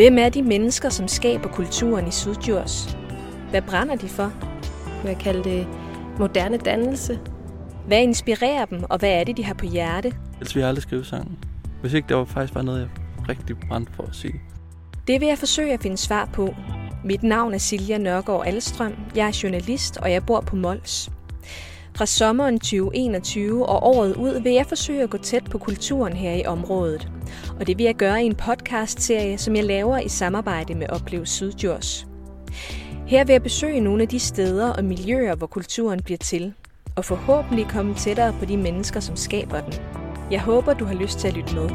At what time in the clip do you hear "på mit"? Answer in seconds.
16.32-17.22